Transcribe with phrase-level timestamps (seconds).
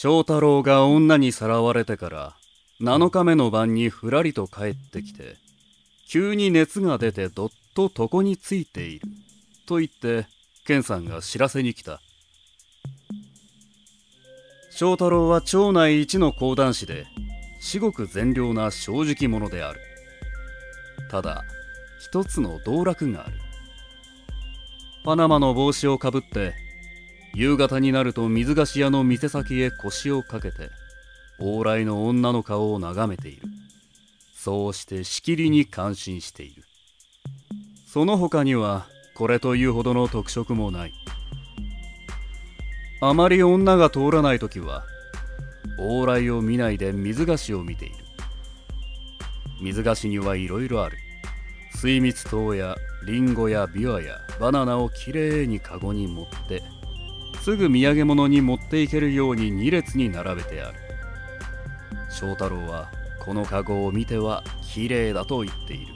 [0.00, 2.36] 翔太郎が女にさらわれてから
[2.80, 5.34] 7日目の晩にふらりと帰ってきて
[6.08, 9.08] 急に熱が出てどっと床についている。
[9.66, 10.28] と言って
[10.68, 12.00] 健さんが知らせに来た。
[14.70, 17.04] 翔太郎は町内一の講談師で
[17.60, 19.80] 至極善良な正直者である。
[21.10, 21.42] ただ
[21.98, 23.36] 一つの道楽がある。
[25.04, 26.67] パナマの帽子をかぶって
[27.34, 30.70] 夕方になると水菓子屋の店先へ腰をかけて
[31.40, 33.42] 往来の女の顔を眺めている。
[34.34, 36.64] そうしてしきりに感心している。
[37.86, 40.92] その他にはこれというほどの特色もない。
[43.00, 44.84] あまり女が通らない時は
[45.78, 47.94] 往来を見ないで水菓子を見ている。
[49.60, 50.96] 水菓子にはいろいろある。
[51.74, 52.76] 水蜜糖や
[53.06, 56.62] リンゴやビワやバナナをきれいにカゴに持って
[57.42, 60.78] すぐ土産物に持っていけるように2列に並べてある。
[62.10, 62.90] 翔太郎は
[63.24, 65.94] このカゴを見てはきれいだと言っている。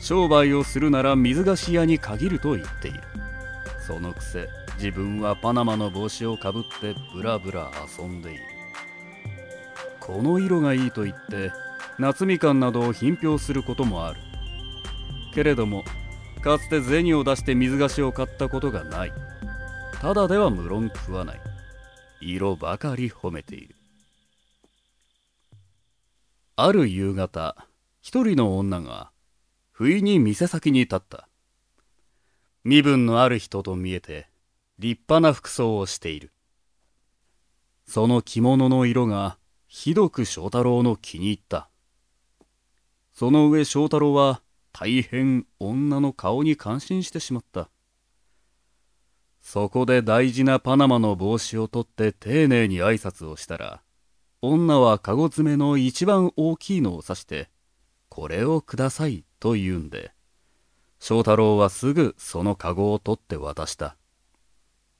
[0.00, 3.00] 商売をするなら水菓子屋に限ると言っている。
[3.86, 8.40] そのくせ自分はパナマの帽子をかぶってブラブラ遊んでいる。
[10.00, 11.52] この色がいいと言って
[11.98, 14.20] 夏みかんなどを品評することもある。
[15.34, 15.84] けれども
[16.42, 19.12] かつて銭を出して水菓子を買ったことがない。
[20.00, 21.40] ただでは無論食わない。
[22.20, 23.74] 色ばかり褒めている。
[26.54, 27.56] ある夕方
[28.00, 29.10] 一人の女が
[29.72, 31.28] 不意に店先に立った。
[32.62, 34.28] 身分のある人と見えて
[34.78, 36.32] 立派な服装をしている。
[37.84, 41.70] その着物の色がひどく翔太郎の気に入った。
[43.14, 47.68] その上翔太郎は大変女の顔に感心してしまった。
[49.50, 53.80] そこで大事なパナマの帽子を取って丁寧に挨拶をしたら
[54.42, 57.48] 女はカゴ詰めの一番大きいのを指して
[58.10, 60.12] これをくださいと言うんで
[60.98, 63.96] 翔太郎はすぐそのカゴを取って渡した。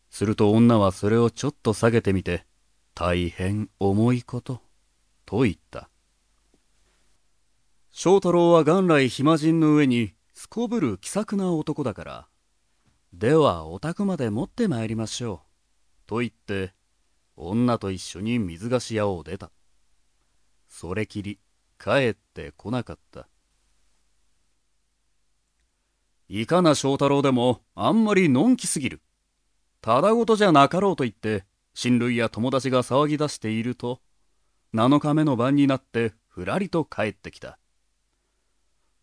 [0.08, 2.46] すると女はそれをちょっと下げてみて
[2.94, 4.62] 大変重いこと
[5.26, 5.90] と言った。
[7.90, 12.28] 翔太郎は元来暇人の上にすこぶる気さくな男だから
[13.12, 16.08] ではお宅まで持ってまいりましょう。
[16.08, 16.74] と言って
[17.36, 19.50] 女と一緒に水菓子屋を出た。
[20.68, 21.38] それきり
[21.82, 23.28] 帰ってこなかった。
[26.28, 29.00] いかな翔太郎でもあんまりのんきすぎる。
[29.80, 34.00] ただごとじゃなかろうと言って親類や友達が騒ぎ出していると
[34.74, 37.58] 7日目の晩になってふらりと帰ってきた。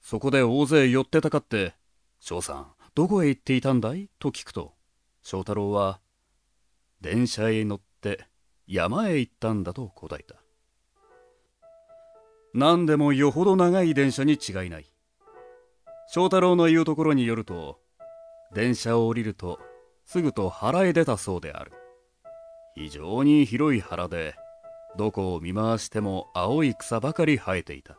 [0.01, 1.73] そこで大勢寄ってたかって
[2.19, 4.73] 「翔さんどこへ行っていたんだい?」と聞くと
[5.21, 5.99] 翔太郎は
[7.01, 8.25] 「電車へ乗って
[8.67, 10.35] 山へ行ったんだ」と答えた。
[12.53, 14.89] 何でもよほど長い電車に違いない。
[16.07, 17.81] 翔太郎の言うところによると
[18.53, 19.59] 電車を降りると
[20.05, 21.73] すぐと腹へ出たそうである。
[22.75, 24.35] 非常に広い腹で
[24.95, 27.97] どこを見回しても青い草ばかり生えていた。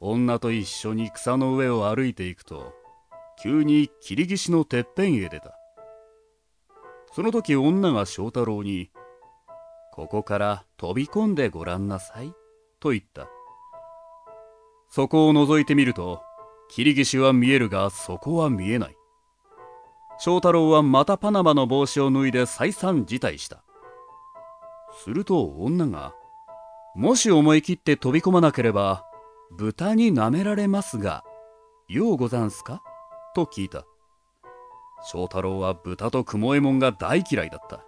[0.00, 2.79] 女と一緒に草の上を歩いていくと
[3.42, 5.56] 急に霧岸のてっぺんへ出た。
[7.12, 8.90] その時女が翔太郎に
[9.92, 12.34] 「ここから飛び込んでごらんなさい」
[12.80, 13.28] と言った。
[14.88, 16.22] そこを覗いてみると
[16.68, 18.96] 霧岸は見えるがそこは見えない。
[20.18, 23.64] 翔太郎はまたパナマの帽子を脱いで再三辞退した。
[25.02, 26.14] すると女が
[26.94, 29.06] 「もし思い切って飛び込まなければ
[29.56, 31.24] 豚に舐められますが
[31.88, 32.82] ようござんすか?」
[33.34, 33.84] と聞いた。
[35.02, 37.84] 翔太郎は豚と雲右衛門が大嫌いだった。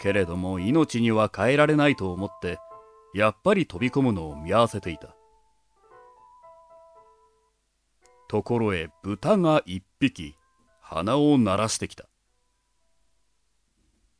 [0.00, 2.58] けれども命には変えられないと思って
[3.14, 5.14] やっぱり飛び込むのを見合わせていた。
[8.28, 10.34] ところへ豚が一匹
[10.80, 12.08] 鼻を鳴らしてきた。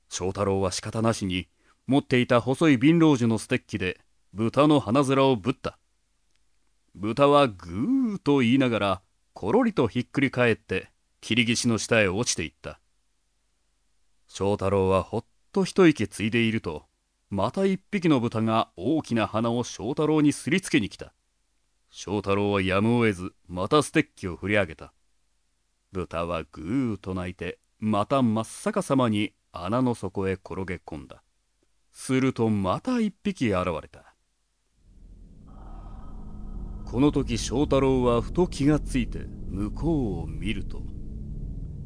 [0.09, 1.49] 翔太郎は仕方なしに
[1.87, 4.01] 持っていた細い貧乏樹のステッキで
[4.33, 5.79] 豚の鼻面をぶった。
[6.95, 9.03] 豚はぐーと言いながら
[9.35, 10.91] ころりとひっくり返って
[11.21, 12.81] 霧岸の下へ落ちていった。
[14.29, 16.85] 翔太郎はほっと一息ついでいると
[17.31, 21.13] また一匹の豚が大きな鼻を翔太郎にすりつけに来た。
[21.91, 24.93] 翔太郎はやむを得ずまたステッキを振り上げた。
[25.91, 31.25] 豚はぐーと鳴いてまた真っ逆さまに穴の底へ転げ込んだ。
[31.93, 34.04] するとまた一匹現れた。
[36.95, 40.81] この時翔太郎はふと気がついて向こうを見ると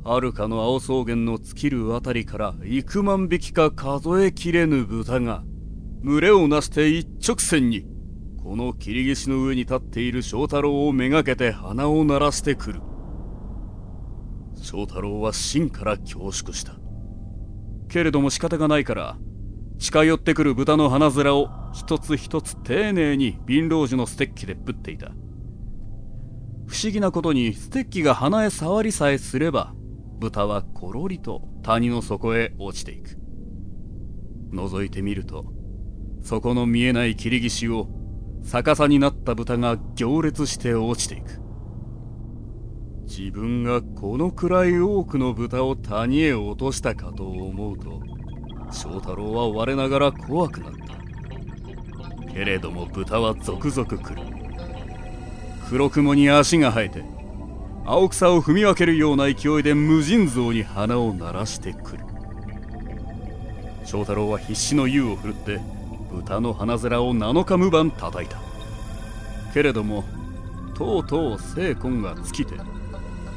[0.05, 5.45] はるかの青草原の尽きるあたりから幾万匹か数えきれぬ豚が
[6.03, 7.87] 群れをなして一直線に
[8.45, 12.83] この切り岸の上に立っている翔太郎をめがけて鼻を鳴らしてくる。
[14.61, 16.75] 翔太郎は芯から恐縮した。
[17.89, 19.17] けれども仕方がないから
[19.79, 25.13] 近寄ってくる豚の鼻面を一つ一つ丁寧に貧乏樹のステッキでぶっていた。
[26.67, 29.75] 不思議なことにステッキが鼻へ触りさえすれば
[30.19, 33.19] 豚はころりと谷の底へ落ちていく。
[34.53, 35.47] 覗いてみると
[36.23, 37.89] そこの見えない切り岸を
[38.43, 41.41] 逆さになった豚が行列して落ちていく。
[43.05, 48.03] 自分がこのくらい多くの豚を谷へ落としたかと思うと
[48.71, 50.88] 翔太郎は我ながら怖くなった。
[52.33, 54.23] けれども豚は続々来る。
[55.69, 57.05] 黒雲に足が生えて
[57.85, 62.05] 青草を踏み分けるような勢いで無尽蔵に鼻を鳴らしてくる。
[63.85, 65.61] 翔太郎は必死の湯を振るって
[66.11, 68.39] 豚の鼻面を7日無番叩いた。
[69.53, 70.05] けれども
[70.75, 72.55] とうとう精魂が尽きて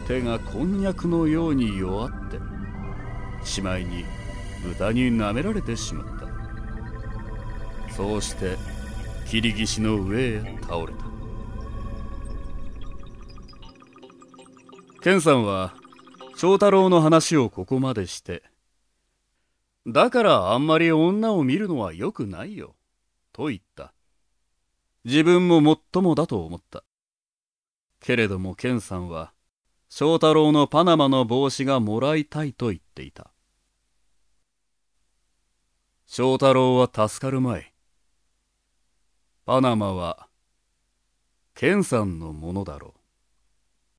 [0.08, 2.38] 手がこんにゃくのように弱って
[3.46, 4.04] しまいに
[4.64, 7.94] 豚に舐められてしまった。
[7.94, 8.58] そうして
[9.32, 11.06] 切岸の上へ倒れた。
[15.02, 15.74] 健さんは
[16.36, 18.44] 翔太郎の話をここまでして
[19.88, 22.76] だからあんまり女を見るのは良くないよ
[23.32, 23.94] と言った。
[25.06, 26.84] 自分ももっともだと思った。
[28.02, 29.32] けれども健さんは
[29.88, 33.32] 翔太郎のパナマの帽子がもらいたいと言っていた。
[36.06, 37.71] 翔太郎は助かるまい。
[39.52, 40.30] パナマは
[41.56, 43.01] ケンさんのものだろう。